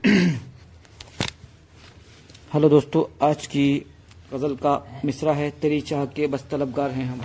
Hello 2.54 2.68
दोस्तों, 2.68 3.28
आज 3.28 3.46
की 3.46 3.86
गज़ल 4.32 4.54
का 4.54 5.02
मिसरा 5.04 5.32
है, 5.32 5.50
तेरी 5.50 5.80
चाह 5.80 6.04
के 6.04 6.26
बस 6.26 6.46
तलबगार 6.50 6.90
हैं 6.90 7.04
हम। 7.04 7.20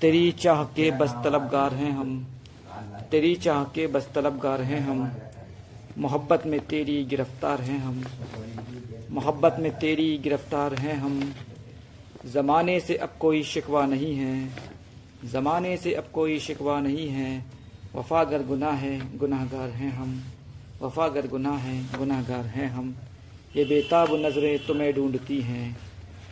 तेरी 0.00 0.32
चाह 0.32 0.64
के 0.64 0.90
बस 0.90 1.10
तलबगार 1.24 1.74
हैं 1.74 1.90
हम। 1.90 2.26
तेरी 3.10 3.34
चाह 3.34 3.64
के 3.64 3.86
बस 3.86 4.08
तलबगार 4.14 4.62
हैं 4.62 4.80
हम। 4.80 5.12
मोहब्बत 5.98 6.42
में 6.46 6.66
तेरी 6.66 7.04
गिरफ़्तार 7.04 7.60
हैं 7.60 7.78
हम। 7.78 8.04
मोहब्बत 9.10 9.56
में 9.60 9.78
तेरी 9.78 10.18
गिरफ़्तार 10.18 10.74
हैं 10.74 10.94
हम। 10.94 11.34
ज़माने 12.26 12.80
से 12.80 12.96
अब 12.96 13.12
कोई 13.20 13.42
शिकवा 13.42 13.86
नहीं 13.86 14.16
है। 14.16 14.50
ज़माने 15.24 15.76
से 15.76 15.94
अब 15.94 16.04
कोई 16.12 16.38
शिकवा 16.38 16.80
नहीं 16.80 17.08
है। 17.08 17.44
वफागर 17.94 18.42
गुनाह 18.42 18.72
है, 18.72 19.18
गुनाहगार 19.18 19.68
हैं 19.68 19.90
हम। 19.90 20.22
वफागर 20.82 21.26
गुनाह 21.26 21.56
है, 21.56 21.98
गुनाहगार 21.98 22.46
हैं 22.46 22.68
हम। 22.68 22.96
ये 23.56 23.64
बेताब 23.64 24.08
नज़रें 24.12 24.66
तुम्हें 24.66 24.94
ढूंढती 24.94 25.40
हैं। 25.40 25.78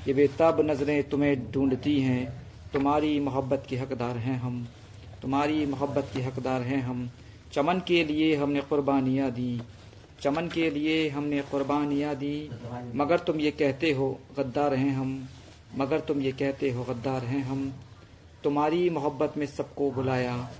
ये 0.08 0.14
बेताब 0.14 0.60
नज़रें 0.60 1.02
तुम्हें 1.08 1.52
ढूंढती 1.52 2.00
हैं। 2.00 2.42
तुम्हारी 2.72 3.20
मोहब्बत 3.20 3.64
के 3.68 3.76
हकदार 3.76 4.16
हैं 4.16 4.38
हम। 4.38 4.68
तुम्हारी 5.22 5.66
मोहब्बत 5.66 6.10
के 6.14 6.20
हकदार 6.20 6.62
हैं 6.62 6.82
हम। 6.82 7.10
चमन 7.52 7.82
के 7.86 8.04
लिए 8.04 8.36
हमने 8.36 8.60
कुर्बानियाँ 8.60 9.30
दी। 9.30 9.62
चमन 10.20 10.48
के 10.48 10.70
लिए 10.70 11.08
हमने 11.08 11.42
कुर्बानियाँ 11.42 12.14
दी। 12.14 12.50
मगर 12.94 13.18
तुम 13.18 13.40
ये 13.40 13.50
कहते 13.50 13.90
हो, 13.90 14.20
गद्दार 14.38 14.74
हैं 14.74 14.90
हम। 14.90 15.28
मगर 15.76 16.00
तुम 16.00 16.20
ये 16.20 16.32
कहते 16.32 16.70
हो, 16.70 16.84
गद्दार 16.84 17.24
हैं 17.24 17.42
हम। 17.42 17.72
तुम्हारी 18.44 18.90
मोहब्बत 18.90 19.34
में 19.36 19.46
सबको 19.46 19.90
बुलाया। 19.90 20.50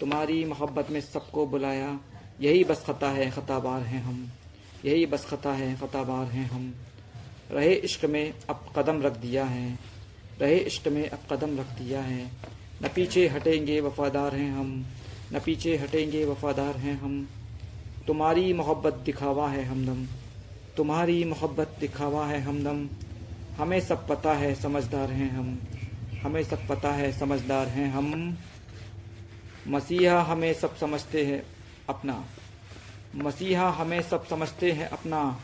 तुम्हारी 0.00 0.44
मोहब्बत 0.44 0.90
में 0.90 1.00
सबको 1.00 1.46
बुलाया। 1.46 1.98
यही 2.42 2.64
बस 2.64 2.84
खता 2.86 3.10
है, 3.10 3.30
खताबार 3.30 3.82
हैं 3.82 4.02
हम। 4.02 4.30
यही 4.84 5.06
बस 5.06 5.24
खता 5.24 5.52
है, 5.52 5.76
खताबार 5.76 6.26
हैं 6.26 6.50
हम। 6.50 6.74
रहे 7.50 7.74
इश्क 7.74 8.04
में 8.04 8.34
अब 8.50 8.72
कदम 8.76 9.02
रख 9.02 9.16
दिया 9.16 9.44
है। 9.44 9.78
रहे 10.40 10.56
इश्क 10.56 10.88
में 10.88 11.10
अब 11.10 11.18
कदम 11.32 11.58
रख 11.58 11.66
दिया 11.66 12.02
है। 12.02 12.26
न 12.82 12.88
पीछे 12.94 13.28
हटेंगे 13.28 13.80
वफादार 13.80 14.34
हैं 14.34 14.52
हम। 14.52 14.86
न 15.32 15.40
पीछे 15.40 15.76
हटेंगे 15.76 16.24
वफादार 16.24 16.76
हैं 16.76 17.00
हम। 17.00 17.28
तुम्हारी 18.06 18.52
मोहब्बत 18.52 18.94
दिखावा 18.94 19.48
है 19.48 19.64
हमदम। 19.64 20.06
तुम्हारी 20.76 21.24
मोहब्बत 21.24 21.76
दिखावा 21.80 22.26
है 22.26 22.40
हमदम। 22.40 22.88
हमें 23.56 23.80
सब 23.80 24.08
पता 24.08 24.32
है, 24.32 24.54
समझदार 24.54 25.10
हैं 25.10 25.30
हम। 25.30 25.60
हमें 26.22 26.42
सब 26.42 26.68
पता 26.68 26.92
है, 26.92 27.18
समझदार 27.18 27.68
हैं 27.68 27.92
हम। 27.92 28.38
मसीहा 29.68 30.22
हमें 30.22 30.54
सब 30.54 30.76
समझते 30.76 31.26
हैं। 31.26 31.42
अपना। 31.92 32.24
मसीहा 33.16 33.70
हमें 33.70 34.02
सब 34.02 34.26
समझते 34.26 34.72
हैं 34.72 34.88
अपना। 34.88 35.40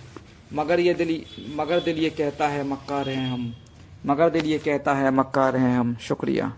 मगर 0.52 0.80
ये 0.80 0.94
दिली, 0.94 1.26
मगर 1.54 1.80
दिल 1.80 1.98
ये 1.98 2.10
कहता 2.10 2.48
है, 2.48 2.64
मक्का 2.64 3.02
रहे 3.02 3.16
हम। 3.16 3.54
मगर 4.06 4.30
दिल 4.30 4.46
ये 4.46 4.58
कहता 4.58 4.94
है, 4.94 5.10
मक्का 5.10 5.48
रहे 5.48 5.72
हम। 5.72 5.96
शुक्रिया। 5.96 6.52